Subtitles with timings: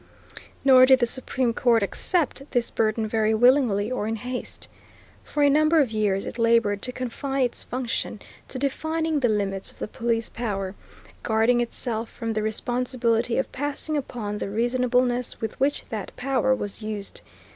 [0.65, 4.67] Nor did the Supreme Court accept this burden very willingly or in haste.
[5.23, 9.71] For a number of years it labored to confine its function to defining the limits
[9.71, 10.73] of the Police Power,
[11.21, 16.81] guarding itself from the responsibility of passing upon the "reasonableness" with which that power was
[16.81, 17.21] used.